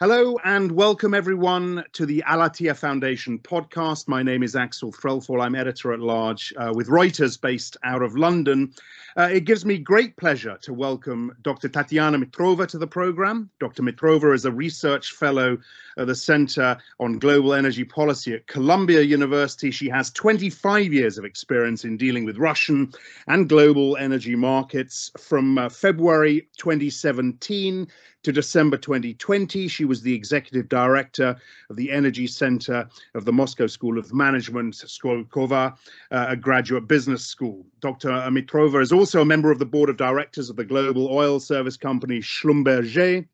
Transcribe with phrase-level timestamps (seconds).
[0.00, 4.06] Hello and welcome everyone to the Alatia Foundation podcast.
[4.06, 5.42] My name is Axel Threlfall.
[5.42, 8.72] I'm editor at large uh, with Reuters based out of London.
[9.16, 11.68] Uh, it gives me great pleasure to welcome Dr.
[11.68, 13.50] Tatiana Mitrova to the program.
[13.58, 13.82] Dr.
[13.82, 15.58] Mitrova is a research fellow
[15.96, 19.72] at the Center on Global Energy Policy at Columbia University.
[19.72, 22.92] She has 25 years of experience in dealing with Russian
[23.26, 27.88] and global energy markets from uh, February 2017
[28.22, 31.36] to December 2020, she was the executive director
[31.70, 35.76] of the Energy Center of the Moscow School of Management, Skolkovo,
[36.10, 37.64] uh, a graduate business school.
[37.80, 38.08] Dr.
[38.08, 41.76] Mitrova is also a member of the board of directors of the global oil service
[41.76, 43.26] company Schlumberger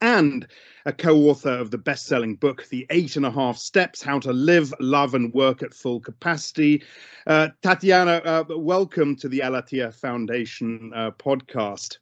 [0.00, 0.48] and
[0.84, 4.74] a co-author of the best-selling book the eight and a half steps how to live
[4.80, 6.82] love and work at full capacity
[7.28, 11.98] uh, tatiana uh, welcome to the alatia foundation uh, podcast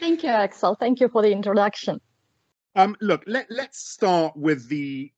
[0.00, 0.74] Thank you, Axel.
[0.74, 2.00] Thank you for the introduction.
[2.76, 5.12] Um, look, let, let's start with the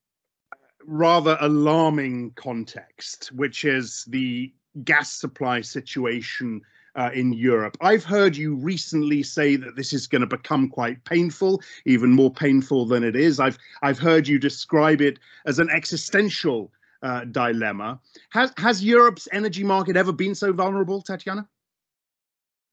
[0.87, 4.53] rather alarming context, which is the
[4.85, 6.61] gas supply situation
[6.97, 7.77] uh, in Europe.
[7.81, 12.31] I've heard you recently say that this is going to become quite painful, even more
[12.33, 13.39] painful than it is.
[13.39, 18.01] I've I've heard you describe it as an existential uh, dilemma.
[18.31, 21.47] Has has Europe's energy market ever been so vulnerable, Tatiana?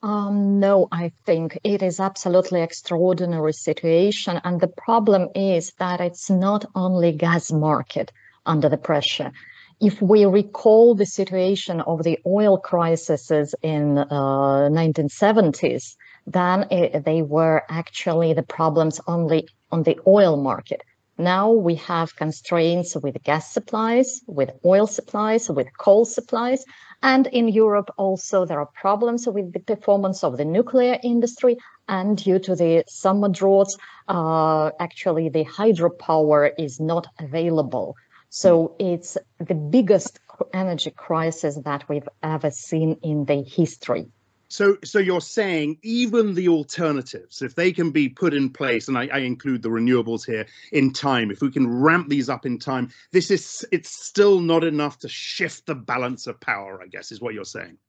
[0.03, 4.41] Um, no, I think it is absolutely extraordinary situation.
[4.43, 8.11] And the problem is that it's not only gas market
[8.45, 9.31] under the pressure.
[9.79, 15.95] If we recall the situation of the oil crises in uh, 1970s,
[16.27, 20.81] then it, they were actually the problems only on the oil market.
[21.17, 26.65] Now we have constraints with gas supplies, with oil supplies, with coal supplies.
[27.03, 31.57] And in Europe also there are problems with the performance of the nuclear industry.
[31.89, 37.97] And due to the summer droughts, uh, actually the hydropower is not available.
[38.29, 40.19] So it's the biggest
[40.53, 44.07] energy crisis that we've ever seen in the history.
[44.53, 48.95] So, so you're saying even the alternatives, if they can be put in place, and
[48.95, 52.59] I, I, include the renewables here in time, if we can ramp these up in
[52.59, 56.79] time, this is it's still not enough to shift the balance of power.
[56.83, 57.79] I guess is what you're saying.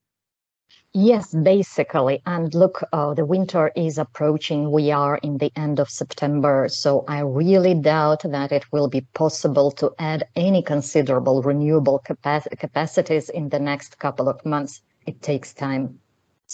[0.94, 2.22] Yes, basically.
[2.24, 4.70] And look, uh, the winter is approaching.
[4.70, 6.70] We are in the end of September.
[6.70, 12.58] So I really doubt that it will be possible to add any considerable renewable capac-
[12.58, 14.80] capacities in the next couple of months.
[15.04, 16.00] It takes time.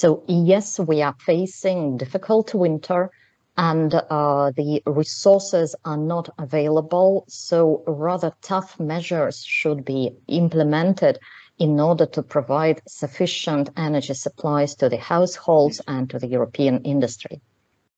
[0.00, 3.10] So yes, we are facing difficult winter
[3.58, 7.26] and uh, the resources are not available.
[7.28, 11.18] So rather tough measures should be implemented
[11.58, 17.42] in order to provide sufficient energy supplies to the households and to the European industry.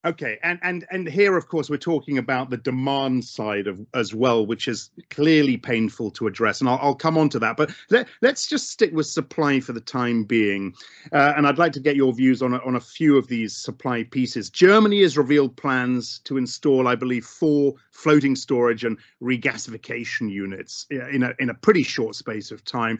[0.04, 4.12] Okay, and and and here, of course, we're talking about the demand side of as
[4.12, 7.56] well, which is clearly painful to address, and I'll, I'll come on to that.
[7.56, 10.74] But let, let's just stick with supply for the time being,
[11.12, 13.56] uh, and I'd like to get your views on a, on a few of these
[13.56, 14.50] supply pieces.
[14.50, 21.22] Germany has revealed plans to install, I believe, four floating storage and regasification units in
[21.22, 22.98] a in a pretty short space of time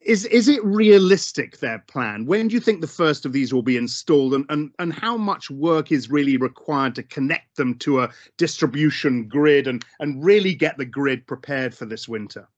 [0.00, 2.24] is is it realistic their plan?
[2.24, 5.16] When do you think the first of these will be installed and, and and how
[5.16, 10.54] much work is really required to connect them to a distribution grid and and really
[10.54, 12.48] get the grid prepared for this winter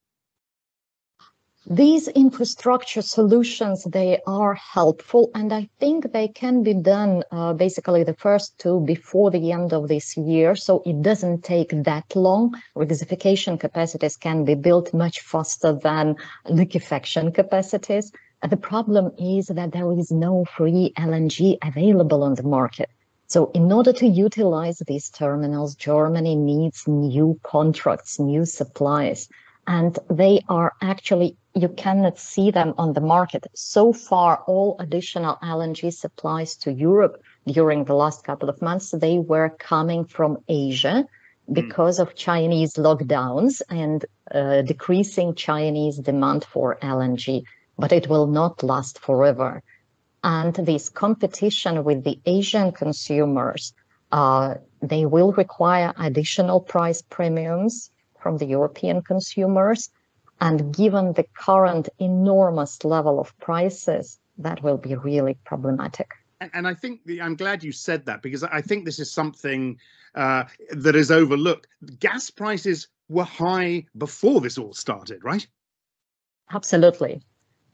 [1.66, 8.02] these infrastructure solutions they are helpful and i think they can be done uh, basically
[8.02, 12.52] the first two before the end of this year so it doesn't take that long.
[12.76, 16.16] Regasification capacities can be built much faster than
[16.48, 18.10] liquefaction capacities.
[18.48, 22.90] The problem is that there is no free lng available on the market.
[23.28, 29.28] So in order to utilize these terminals germany needs new contracts new supplies
[29.68, 33.46] and they are actually you cannot see them on the market.
[33.54, 39.18] So far, all additional LNG supplies to Europe during the last couple of months, they
[39.18, 41.04] were coming from Asia
[41.46, 41.52] hmm.
[41.52, 42.02] because mm.
[42.02, 47.42] of Chinese lockdowns and uh, decreasing Chinese demand for LNG.
[47.78, 49.62] But it will not last forever.
[50.24, 53.74] And this competition with the Asian consumers,
[54.12, 57.90] uh, they will require additional price premiums
[58.20, 59.90] from the European consumers
[60.40, 66.12] and given the current enormous level of prices, that will be really problematic.
[66.40, 69.12] And, and I think the, I'm glad you said that because I think this is
[69.12, 69.78] something
[70.14, 71.68] uh, that is overlooked.
[72.00, 75.46] Gas prices were high before this all started, right?
[76.52, 77.22] Absolutely.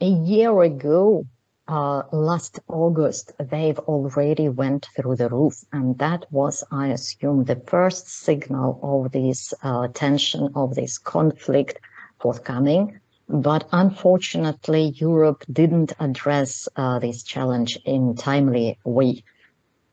[0.00, 1.26] A year ago,
[1.66, 5.64] uh, last August, they've already went through the roof.
[5.72, 11.80] And that was, I assume, the first signal of this uh, tension, of this conflict
[12.20, 13.00] forthcoming.
[13.28, 19.22] But unfortunately, Europe didn't address uh, this challenge in timely way.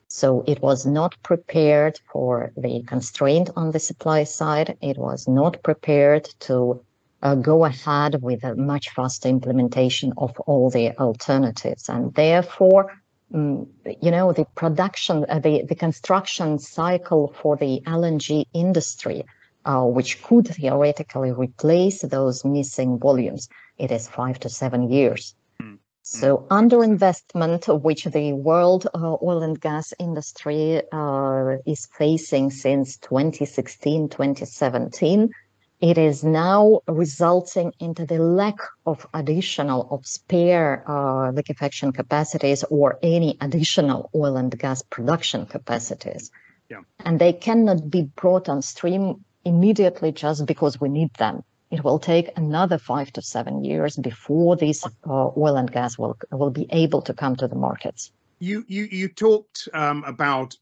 [0.07, 4.77] So it was not prepared for the constraint on the supply side.
[4.81, 6.81] It was not prepared to
[7.21, 11.89] uh, go ahead with a much faster implementation of all the alternatives.
[11.89, 12.93] And therefore,
[13.33, 13.67] um,
[14.01, 19.25] you know, the production, uh, the, the construction cycle for the LNG industry,
[19.65, 25.35] uh, which could theoretically replace those missing volumes, it is five to seven years.
[25.59, 25.75] Hmm.
[26.03, 34.09] So underinvestment, which the world uh, oil and gas industry uh, is facing since 2016,
[34.09, 35.31] 2017,
[35.81, 42.97] it is now resulting into the lack of additional of spare uh, liquefaction capacities or
[43.03, 46.31] any additional oil and gas production capacities.
[46.69, 46.81] Yeah.
[46.99, 51.43] And they cannot be brought on stream immediately just because we need them.
[51.71, 56.17] It will take another five to seven years before these uh, oil and gas will
[56.31, 58.11] will be able to come to the markets.
[58.39, 60.55] You you you talked um, about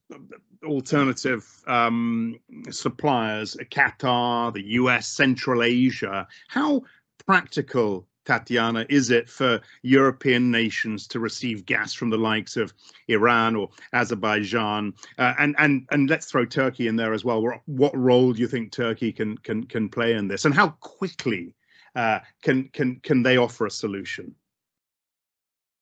[0.63, 2.39] alternative um,
[2.69, 6.27] suppliers, Qatar, the US, Central Asia.
[6.47, 6.83] How
[7.25, 12.73] practical, Tatiana, is it for European nations to receive gas from the likes of
[13.07, 14.93] Iran or Azerbaijan?
[15.17, 17.43] Uh, and and and let's throw Turkey in there as well.
[17.65, 21.53] What role do you think Turkey can can can play in this, and how quickly
[21.95, 24.35] uh, can can can they offer a solution?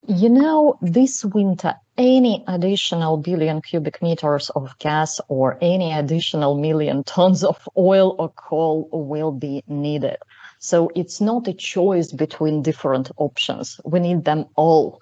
[0.07, 7.03] You know, this winter, any additional billion cubic meters of gas or any additional million
[7.03, 10.17] tons of oil or coal will be needed.
[10.63, 13.81] So it's not a choice between different options.
[13.83, 15.01] We need them all.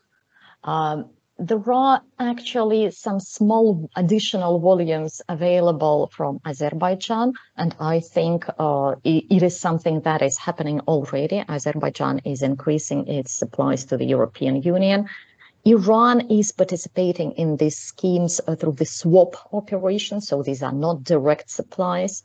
[0.63, 8.95] Um, there are actually some small additional volumes available from Azerbaijan, and I think uh,
[9.03, 11.43] it, it is something that is happening already.
[11.47, 15.09] Azerbaijan is increasing its supplies to the European Union.
[15.65, 21.03] Iran is participating in these schemes uh, through the swap operation, so these are not
[21.03, 22.23] direct supplies.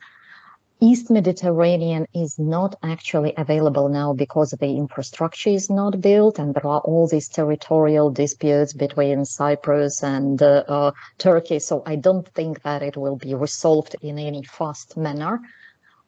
[0.80, 6.66] East Mediterranean is not actually available now because the infrastructure is not built and there
[6.66, 11.58] are all these territorial disputes between Cyprus and uh, uh, Turkey.
[11.60, 15.40] So I don't think that it will be resolved in any fast manner.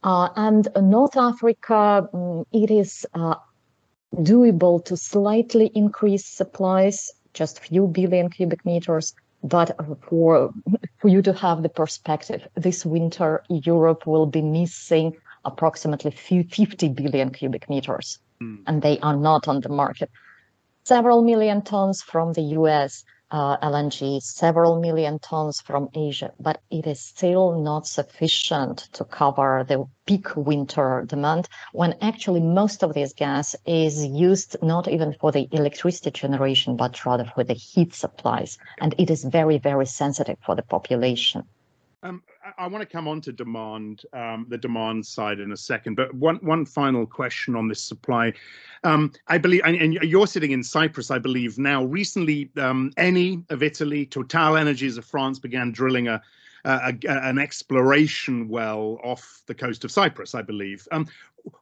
[0.02, 3.36] Uh, and North Africa, um, it is uh,
[4.16, 9.76] doable to slightly increase supplies, just few billion cubic meters but
[10.08, 10.52] for
[10.98, 17.30] for you to have the perspective, this winter Europe will be missing approximately 50 billion
[17.30, 18.58] cubic meters, mm.
[18.66, 20.10] and they are not on the market.
[20.84, 26.86] Several million tons from the US, uh, LNG, several million tons from Asia, but it
[26.86, 33.12] is still not sufficient to cover the peak winter demand when actually most of this
[33.12, 38.58] gas is used not even for the electricity generation, but rather for the heat supplies.
[38.80, 41.44] And it is very, very sensitive for the population.
[42.06, 42.22] Um,
[42.56, 46.14] I want to come on to demand, um, the demand side in a second, but
[46.14, 48.32] one one final question on this supply.
[48.84, 51.84] Um, I believe, and, and, you're sitting in Cyprus, I believe now.
[51.84, 56.22] Recently, um, Eni of Italy, Total Energies of France began drilling a,
[56.64, 60.86] a, a, an exploration well off the coast of Cyprus, I believe.
[60.92, 61.08] Um,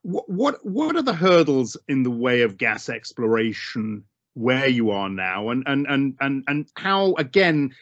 [0.02, 5.08] what what what are the hurdles in the way of gas exploration where you are
[5.08, 7.74] now, and and and and and how again?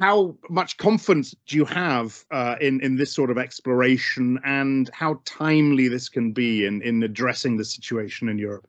[0.00, 5.20] How much confidence do you have uh, in in this sort of exploration, and how
[5.24, 8.66] timely this can be in in addressing the situation in Europe?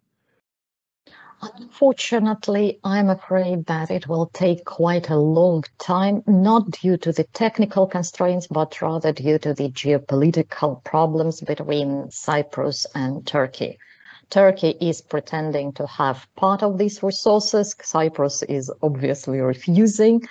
[1.44, 7.24] Unfortunately, I'm afraid that it will take quite a long time, not due to the
[7.24, 13.80] technical constraints, but rather due to the geopolitical problems between Cyprus and Turkey.
[14.30, 17.76] Turkey is pretending to have part of these resources.
[17.82, 20.22] Cyprus is obviously refusing.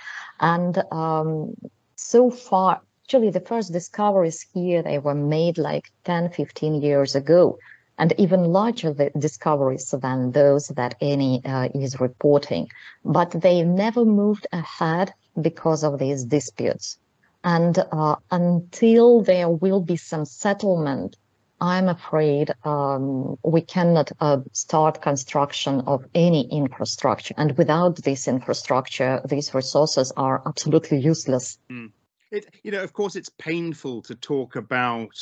[0.40, 1.54] And um,
[1.96, 7.58] so far, actually, the first discoveries here, they were made like 10, 15 years ago,
[7.98, 12.68] and even larger discoveries than those that Eni uh, is reporting.
[13.04, 16.98] But they never moved ahead because of these disputes.
[17.44, 21.16] And uh, until there will be some settlement
[21.60, 27.34] I'm afraid um, we cannot uh, start construction of any infrastructure.
[27.36, 31.58] And without this infrastructure, these resources are absolutely useless.
[31.70, 31.92] Mm.
[32.30, 35.16] It, you know, of course, it's painful to talk about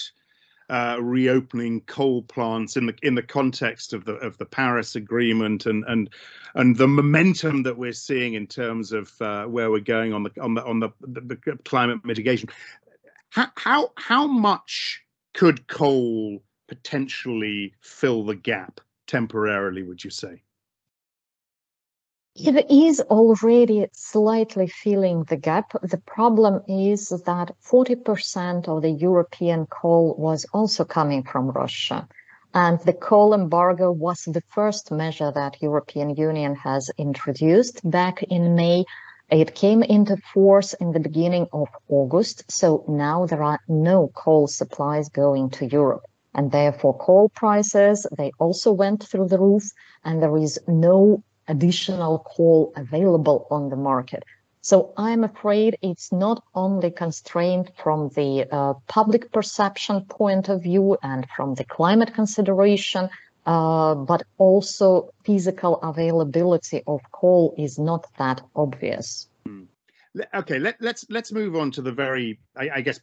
[0.71, 5.64] uh, reopening coal plants in the in the context of the of the Paris Agreement
[5.64, 6.11] and and
[6.54, 10.30] and the momentum that we're seeing in terms of uh, where we're going on the
[10.40, 12.50] on the on the, the, the climate mitigation.
[13.30, 15.02] How, how how much
[15.38, 19.85] could coal potentially fill the gap temporarily?
[19.85, 20.42] Would you say?
[22.35, 25.75] It is already slightly filling the gap.
[25.80, 32.09] The problem is that 40% of the European coal was also coming from Russia.
[32.52, 38.57] And the coal embargo was the first measure that European Union has introduced back in
[38.57, 38.85] May.
[39.30, 42.50] It came into force in the beginning of August.
[42.50, 46.04] So now there are no coal supplies going to Europe.
[46.35, 49.64] And therefore coal prices, they also went through the roof
[50.04, 54.25] and there is no additional coal available on the market.
[54.61, 60.99] So I'm afraid it's not only constrained from the uh, public perception point of view
[61.02, 63.08] and from the climate consideration,
[63.49, 69.31] uh, but also physical availability of coal is not that obvious.
[69.47, 69.62] Hmm.
[70.35, 73.00] Okay, let, us let's, let's move on to the very, I, I guess,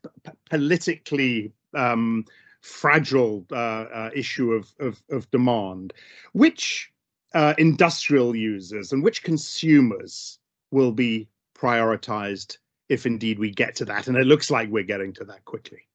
[0.52, 2.25] politically um,
[2.62, 5.94] fragile uh, uh, issue of, of, of demand.
[6.34, 6.92] Which
[7.34, 10.38] uh, industrial users and which consumers
[10.70, 14.08] will be prioritized if indeed we get to that?
[14.08, 15.88] And it looks like we're getting to that quickly.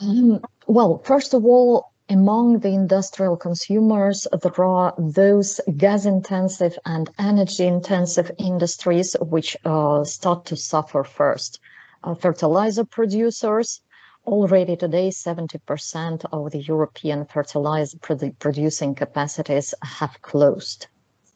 [0.00, 7.10] Um, well, first of all, among the industrial consumers, there are those gas intensive and
[7.18, 11.60] energy intensive industries which uh, start to suffer first.
[12.04, 13.80] Uh, fertilizer producers,
[14.26, 20.88] Already today, 70% of the European fertilizer produ producing capacities have closed.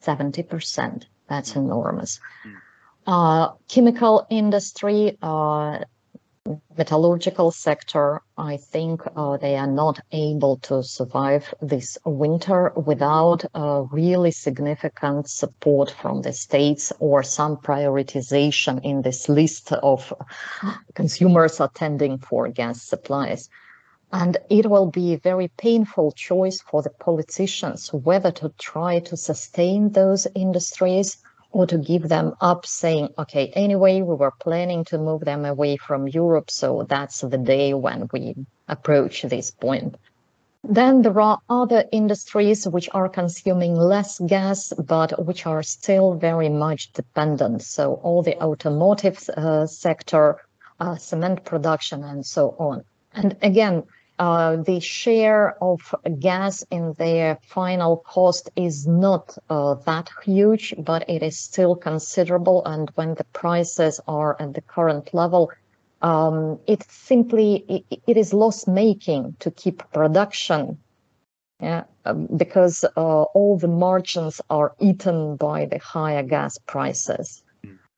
[0.02, 1.04] 70%.
[1.28, 2.18] That's enormous.
[2.44, 2.56] Mm.
[3.06, 5.78] Uh, chemical industry, uh,
[6.76, 13.82] metallurgical sector, I think uh, they are not able to survive this winter without a
[13.90, 20.12] really significant support from the states or some prioritization in this list of
[20.94, 23.50] consumers attending for gas supplies.
[24.12, 29.16] And it will be a very painful choice for the politicians whether to try to
[29.16, 31.18] sustain those industries
[31.52, 35.76] or to give them up saying, okay, anyway, we were planning to move them away
[35.76, 36.50] from Europe.
[36.50, 38.34] So that's the day when we
[38.68, 39.96] approach this point.
[40.62, 46.50] Then there are other industries which are consuming less gas, but which are still very
[46.50, 47.62] much dependent.
[47.62, 50.36] So all the automotive uh, sector,
[50.78, 52.84] uh, cement production, and so on.
[53.14, 53.84] And again,
[54.20, 61.08] uh, the share of gas in their final cost is not uh, that huge, but
[61.08, 62.62] it is still considerable.
[62.66, 65.50] And when the prices are at the current level,
[66.02, 70.78] um, it simply it, it is loss making to keep production
[71.60, 77.42] yeah, um, because uh, all the margins are eaten by the higher gas prices.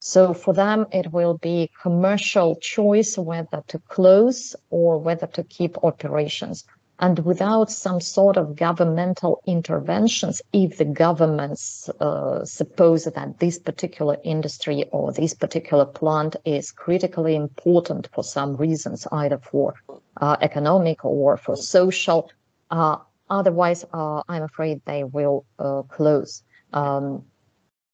[0.05, 5.79] So for them, it will be commercial choice whether to close or whether to keep
[5.85, 6.65] operations.
[6.99, 14.17] And without some sort of governmental interventions, if the governments uh, suppose that this particular
[14.25, 19.75] industry or this particular plant is critically important for some reasons, either for
[20.21, 22.29] uh, economic or for social,
[22.73, 22.97] uh,
[23.31, 26.43] otherwise, uh, I'm afraid they will uh, close.
[26.73, 27.25] Um,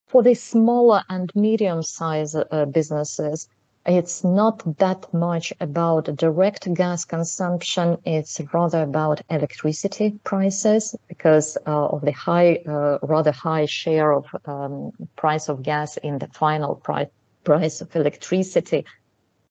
[0.09, 3.49] for the smaller and medium-sized uh, businesses,
[3.87, 7.97] it's not that much about direct gas consumption.
[8.05, 14.27] It's rather about electricity prices because uh, of the high, uh, rather high share of
[14.45, 17.09] um, price of gas in the final price
[17.45, 18.85] price of electricity.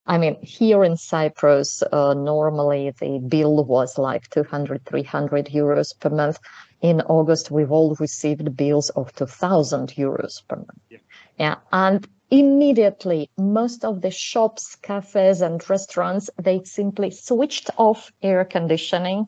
[0.06, 6.10] I mean, here in Cyprus, uh, normally the bill was like 200, 300 euros per
[6.10, 6.38] month
[6.80, 10.80] in August, we've all received bills of 2,000 euros per month.
[10.90, 10.98] Yeah.
[11.38, 11.54] yeah.
[11.72, 19.26] And immediately, most of the shops, cafes, and restaurants, they simply switched off air conditioning.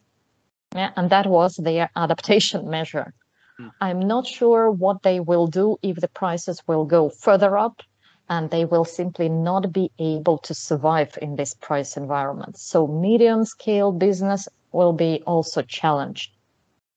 [0.75, 0.93] Yeah.
[0.97, 3.13] And that was their adaptation measure.
[3.61, 3.71] Mm.
[3.81, 7.83] I'm not sure what they will do if the prices will go further up
[8.29, 12.57] and they will simply not be able to survive in this price environment.
[12.57, 16.31] So medium scale business will be also challenged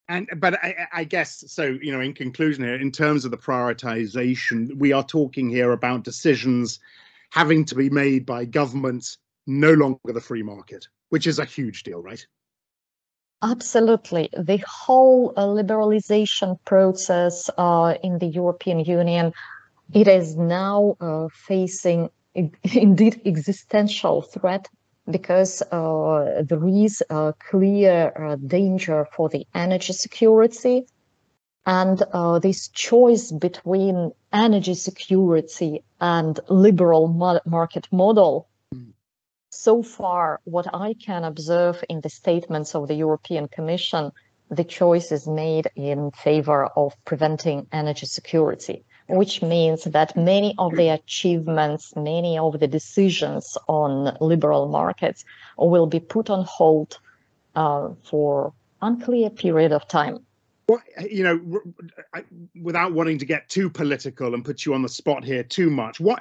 [0.08, 3.36] and but I, I, guess so you know in conclusion here in terms of the
[3.36, 6.78] prioritization we are talking here about decisions
[7.30, 11.82] having to be made by governments no longer the free market which is a huge
[11.82, 12.26] deal right?
[13.42, 14.30] Absolutely.
[14.32, 19.32] The whole uh, liberalization process uh, in the european union
[19.92, 24.68] it is now uh, facing indeed existential threat
[25.10, 30.86] because uh, there is a clear uh, danger for the energy security.
[31.66, 37.08] And uh, this choice between energy security and liberal
[37.46, 38.92] market model, mm.
[39.48, 44.12] so far, what I can observe in the statements of the European Commission,
[44.50, 50.74] the choice is made in favor of preventing energy security which means that many of
[50.76, 55.24] the achievements, many of the decisions on liberal markets
[55.58, 56.98] will be put on hold
[57.54, 60.18] uh, for unclear period of time.
[60.66, 61.60] Well, you know,
[62.62, 66.00] without wanting to get too political and put you on the spot here too much,
[66.00, 66.18] why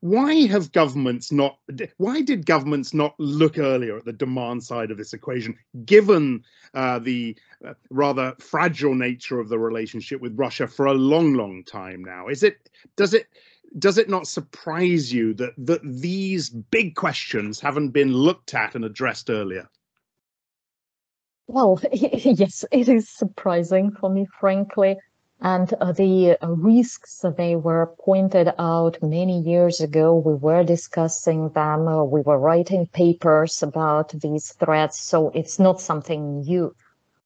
[0.00, 1.58] why have governments not?
[1.98, 6.42] Why did governments not look earlier at the demand side of this equation, given
[6.74, 11.62] uh, the uh, rather fragile nature of the relationship with Russia for a long, long
[11.62, 12.26] time now?
[12.26, 13.28] Is it does it
[13.78, 18.84] does it not surprise you that that these big questions haven't been looked at and
[18.84, 19.68] addressed earlier?
[21.48, 24.98] Well, yes, it is surprising for me, frankly.
[25.40, 30.14] And uh, the uh, risks they were pointed out many years ago.
[30.14, 31.88] We were discussing them.
[31.88, 35.00] Uh, we were writing papers about these threats.
[35.00, 36.72] So it's not something new.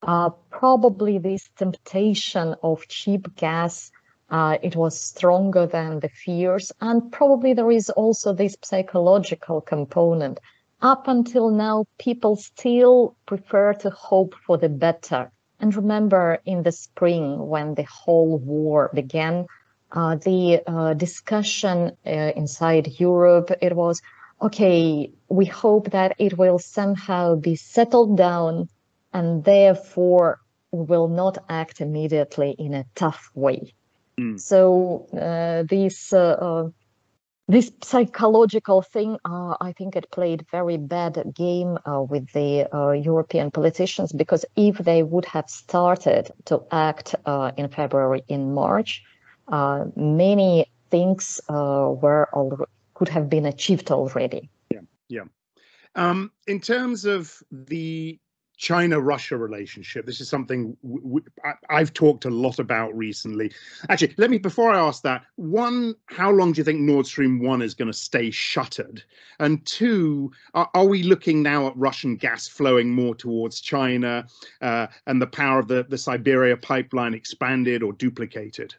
[0.03, 3.91] Uh, probably this temptation of cheap gas,
[4.31, 6.73] uh, it was stronger than the fears.
[6.81, 10.41] And probably there is also this psychological component
[10.83, 15.31] up until now, people still prefer to hope for the better.
[15.61, 19.47] And remember in the spring when the whole war began,
[19.93, 24.03] uh, the uh, discussion uh, inside Europe, it was,
[24.41, 28.69] okay, we hope that it will somehow be settled down
[29.13, 30.41] and therefore
[30.73, 33.73] will not act immediately in a tough way.
[34.19, 34.41] Mm.
[34.41, 36.69] So uh, these uh, uh,
[37.49, 42.93] this psychological thing, uh, I think it played very bad game uh, with the uh,
[42.93, 49.03] European politicians because if they would have started to act uh, in February, in March,
[49.49, 54.49] uh, many things uh, were al- could have been achieved already.
[54.71, 55.25] Yeah, yeah.
[55.95, 58.19] Um, in terms of the
[58.63, 60.07] China Russia relationship.
[60.07, 60.77] This is something
[61.69, 63.51] i have talked a lot about recently.
[63.89, 67.41] Actually, let me, before I ask that, one, how long do you think Nord Stream
[67.41, 69.03] 1 is going to stay shuttered?
[69.41, 74.29] And two, are, are, we looking now at Russian gas flowing more towards China
[74.61, 78.77] uh, and the power of the, the Siberia pipeline expanded or duplicated?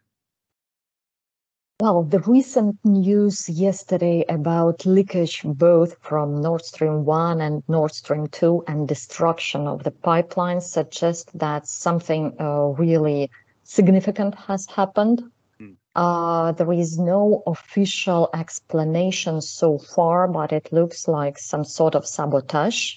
[1.79, 8.27] Well, the recent news yesterday about leakage both from Nord Stream 1 and Nord Stream
[8.27, 13.31] 2 and destruction of the pipeline suggests that something uh, really
[13.63, 15.23] significant has happened.
[15.59, 15.75] Mm.
[15.95, 22.05] Uh, there is no official explanation so far, but it looks like some sort of
[22.05, 22.95] sabotage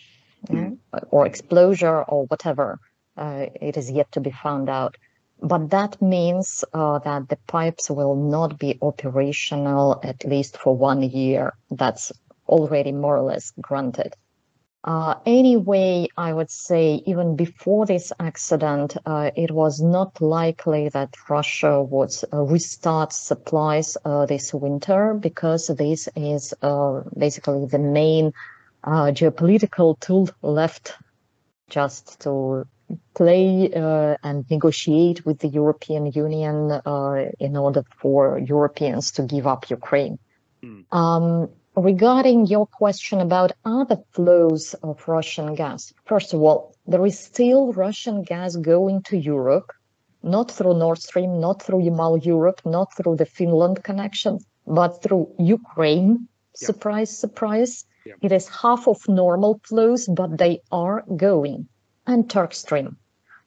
[0.48, 0.76] mm.
[1.10, 2.78] or explosion or whatever.
[3.16, 4.96] Uh, it is yet to be found out
[5.42, 11.02] but that means uh, that the pipes will not be operational at least for one
[11.02, 11.54] year.
[11.70, 12.12] That's
[12.48, 14.14] already more or less granted.
[14.84, 21.12] Uh, anyway, I would say even before this accident, uh, it was not likely that
[21.28, 28.32] Russia would uh, restart supplies uh, this winter because this is uh, basically the main
[28.84, 30.94] geopolitical tool left
[31.68, 32.64] just to
[33.14, 39.46] play uh, and negotiate with the European Union uh, in order for Europeans to give
[39.46, 40.18] up Ukraine.
[40.62, 40.84] Mm.
[40.92, 47.18] Um, regarding your question about other flows of Russian gas, first of all, there is
[47.18, 49.72] still Russian gas going to Europe,
[50.22, 55.28] not through Nord Stream, not through Yamal Europe, not through the Finland connection, but through
[55.38, 56.28] Ukraine.
[56.60, 56.66] Yeah.
[56.66, 57.84] Surprise, surprise.
[58.04, 58.14] Yeah.
[58.22, 61.68] It is half of normal flows, but they are going
[62.06, 62.96] and Turkstream.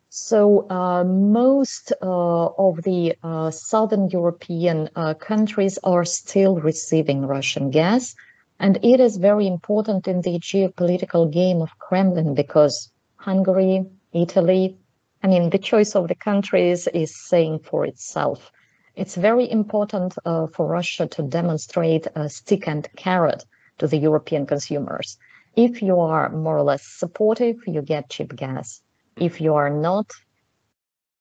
[0.09, 7.69] So uh, most uh, of the uh, southern European uh, countries are still receiving Russian
[7.69, 8.15] gas.
[8.59, 14.77] And it is very important in the geopolitical game of Kremlin because Hungary, Italy,
[15.21, 18.51] I mean, the choice of the countries is saying for itself.
[18.95, 23.45] It's very important uh, for Russia to demonstrate a stick and carrot
[23.77, 25.17] to the European consumers.
[25.59, 28.81] If you are more or less supportive, you get cheap gas.
[29.17, 30.09] If you are not,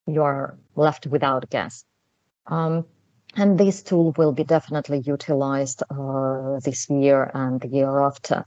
[0.07, 1.83] you are left without gas.
[2.47, 2.85] Um,
[3.35, 8.45] and this tool will be definitely utilized uh, this year and the year after.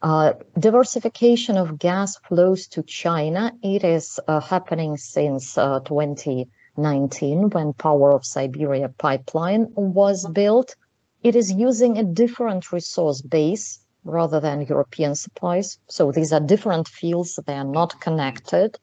[0.00, 3.52] Uh, diversification of gas flows to China.
[3.62, 10.74] It is uh, happening since uh, 2019 when Power of Siberia pipeline was built.
[11.22, 15.78] It is using a different resource base rather than European supplies.
[15.88, 18.78] So these are different fields, they are not connected.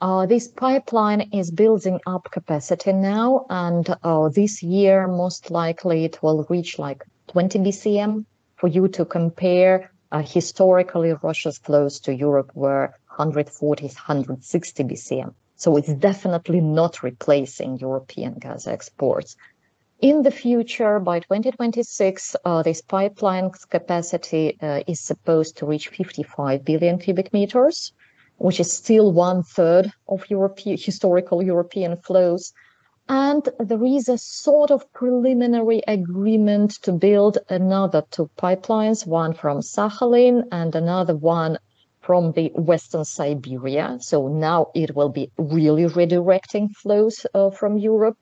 [0.00, 6.22] Uh, this pipeline is building up capacity now, and uh, this year, most likely, it
[6.22, 8.24] will reach like 20 BCM.
[8.56, 15.34] For you to compare, uh, historically, Russia's flows to Europe were 140, 160 BCM.
[15.56, 19.34] So it's definitely not replacing European gas exports.
[20.00, 26.64] In the future, by 2026, uh, this pipeline's capacity uh, is supposed to reach 55
[26.64, 27.92] billion cubic meters
[28.38, 32.52] which is still one third of European historical European flows.
[33.08, 39.60] And there is a sort of preliminary agreement to build another two pipelines, one from
[39.60, 41.58] Sakhalin and another one
[42.00, 43.98] from the Western Siberia.
[44.00, 48.18] So now it will be really redirecting flows uh, from Europe,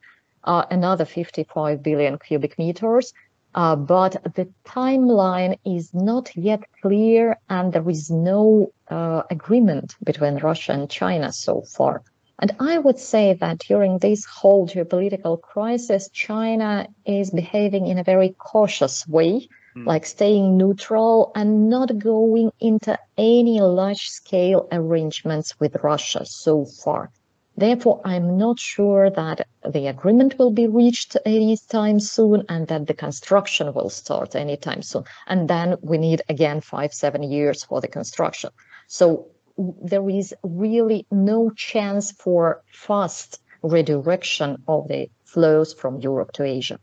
[0.46, 3.12] another 55 billion cubic meters.
[3.54, 10.36] Uh, but the timeline is not yet clear and there is no uh, agreement between
[10.36, 12.02] Russia and China so far.
[12.38, 18.04] And I would say that during this whole geopolitical crisis, China is behaving in a
[18.04, 19.86] very cautious way, mm.
[19.86, 27.10] like staying neutral and not going into any large scale arrangements with Russia so far.
[27.58, 32.94] Therefore, I'm not sure that the agreement will be reached anytime soon and that the
[32.94, 35.04] construction will start anytime soon.
[35.26, 38.50] And then we need again five, seven years for the construction.
[38.88, 46.44] So there is really no chance for fast redirection of the flows from Europe to
[46.44, 46.78] Asia.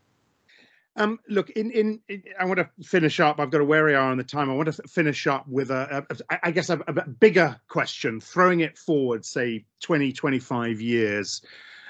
[0.95, 3.39] Um, look, in, in, in, I want to finish up.
[3.39, 4.49] I've got a we are on the time.
[4.49, 8.19] I want to finish up with a, a, a I guess, a, a, bigger question,
[8.19, 11.41] throwing it forward, say 20, 25 years.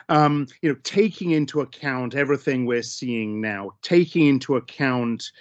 [0.08, 5.32] Um, you know, taking into account everything we're seeing now, taking into account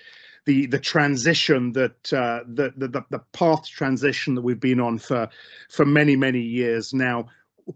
[0.44, 5.28] the the transition that uh, the, the the path transition that we've been on for
[5.68, 7.26] for many many years now.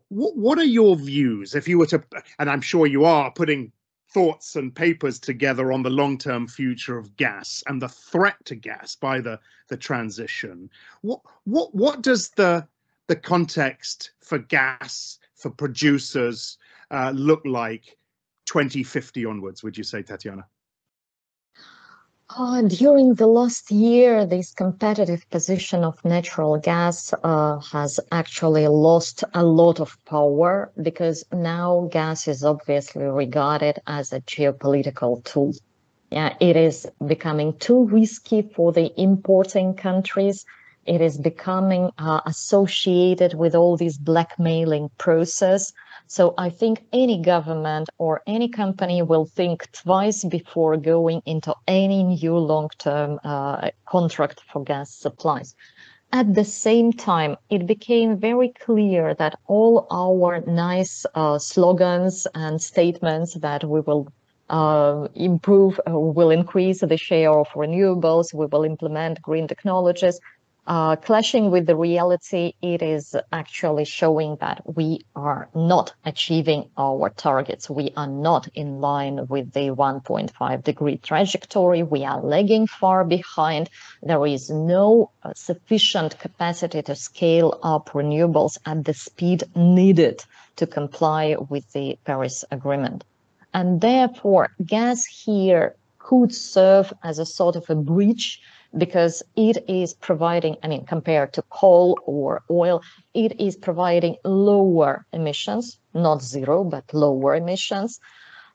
[0.09, 2.03] What, what are your views if you were to,
[2.39, 3.73] and I'm sure you are putting
[4.13, 8.97] thoughts and papers together on the long-term future of gas and the threat to gas
[8.97, 9.39] by the
[9.69, 10.71] the transition.
[11.03, 12.67] What what what does the
[13.09, 16.59] the context for gas for producers
[16.91, 17.97] uh, look like
[18.47, 19.63] 2050 onwards?
[19.63, 20.47] Would you say, Tatiana?
[22.29, 29.23] Uh, during the last year, this competitive position of natural gas uh, has actually lost
[29.35, 35.53] a lot of power because now gas is obviously regarded as a geopolitical tool.
[36.11, 40.45] Yeah, it is becoming too risky for the importing countries.
[40.87, 45.73] It is becoming uh, associated with all this blackmailing process
[46.09, 52.05] so I think any government or any company will think twice before going into any
[52.05, 55.57] new long-term uh, contract for gas supplies.
[56.13, 62.63] At the same time, it became very clear that all our nice uh, slogans and
[62.63, 64.07] statements that we will
[64.49, 70.21] uh, improve, uh, will increase the share of renewables, we will implement green technologies,
[70.67, 77.11] uh, clashing with the reality, it is actually showing that we are not achieving our
[77.11, 77.71] targets.
[77.71, 81.83] We are not in line with the 1.5 degree trajectory.
[81.83, 83.71] We are lagging far behind.
[84.03, 90.25] There is no uh, sufficient capacity to scale up renewables at the speed needed
[90.57, 93.05] to comply with the Paris Agreement.
[93.55, 98.41] And therefore, gas here could serve as a sort of a bridge
[98.77, 102.83] because it is providing, I mean, compared to coal or oil,
[103.15, 108.01] it is providing lower emissions, not zero, but lower emissions.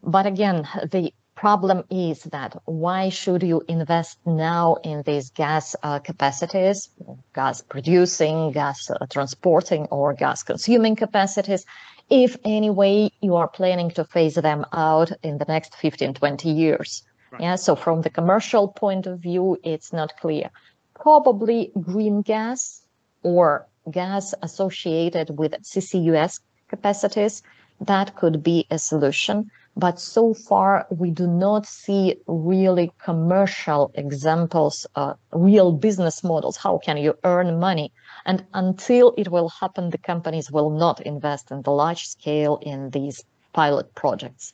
[0.03, 5.99] But again, the problem is that why should you invest now in these gas uh,
[5.99, 6.89] capacities,
[7.33, 11.65] gas producing, gas uh, transporting, or gas consuming capacities,
[12.09, 17.03] if anyway you are planning to phase them out in the next 15, 20 years?
[17.39, 20.49] Yeah, so from the commercial point of view, it's not clear.
[20.95, 22.81] Probably green gas
[23.23, 27.41] or gas associated with CCUS capacities,
[27.79, 29.49] that could be a solution.
[29.75, 36.57] But so far, we do not see really commercial examples, uh, real business models.
[36.57, 37.91] How can you earn money?
[38.25, 42.89] And until it will happen, the companies will not invest in the large scale in
[42.91, 44.53] these pilot projects.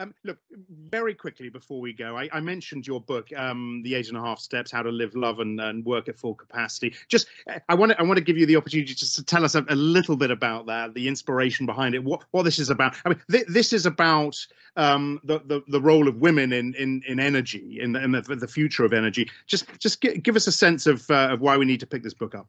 [0.00, 0.38] Um, look,
[0.88, 4.20] very quickly before we go, I, I mentioned your book, um, "The Eight and a
[4.20, 7.26] Half Steps: How to Live, Love, and, and Work at Full Capacity." Just,
[7.68, 9.64] I want to, I want to give you the opportunity just to tell us a,
[9.68, 12.96] a, little bit about that, the inspiration behind it, what, what this is about.
[13.04, 14.38] I mean, th- this is about
[14.76, 18.22] um, the, the the role of women in in, in energy, in, the, in the,
[18.22, 19.28] the future of energy.
[19.46, 22.02] Just, just g- give us a sense of uh, of why we need to pick
[22.02, 22.48] this book up.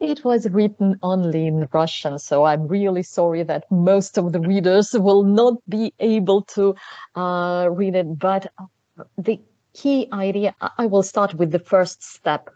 [0.00, 4.94] It was written only in Russian, so I'm really sorry that most of the readers
[4.94, 6.74] will not be able to
[7.14, 8.18] uh, read it.
[8.18, 9.42] But uh, the
[9.74, 12.48] key idea, I will start with the first step.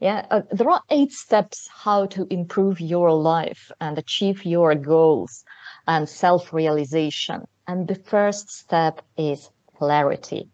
[0.00, 5.44] Yeah, uh, there are eight steps how to improve your life and achieve your goals
[5.86, 7.44] and self-realization.
[7.66, 10.51] And the first step is clarity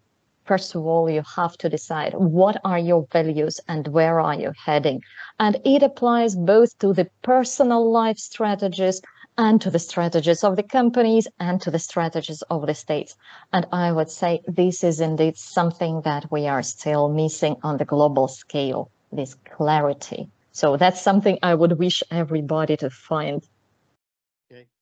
[0.49, 4.51] first of all, you have to decide what are your values and where are you
[4.65, 4.99] heading.
[5.39, 8.99] And it applies both to the personal life strategies
[9.37, 13.15] and to the strategies of the companies and to the strategies of the states.
[13.53, 17.85] And I would say this is indeed something that we are still missing on the
[17.85, 20.31] global scale, this clarity.
[20.51, 23.43] So that's something I would wish everybody to find.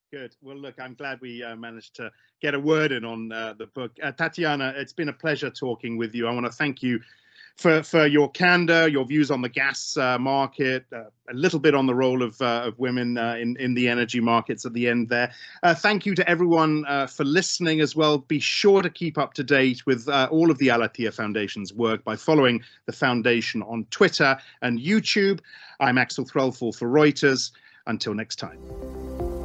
[0.10, 0.38] Good.
[0.42, 2.10] Well, look, I'm glad we uh, managed to
[2.42, 3.92] get a word in on uh, the book.
[4.02, 6.28] Uh, Tatiana, it's been a pleasure talking with you.
[6.28, 7.02] I want to thank you
[7.58, 11.76] for, for your candor, your views on the gas uh, market, uh, a little bit
[11.76, 15.10] on the role of, uh, of women in, in the energy markets at the end
[15.10, 15.30] there.
[15.76, 18.20] thank you to everyone for listening as well.
[18.20, 22.16] Be sure to keep up to date with all of the Alatia Foundation's work by
[22.16, 25.42] following the foundation on Twitter and YouTube.
[25.82, 27.52] I'm Axel Threlfall for Reuters.
[27.88, 29.37] Until next time.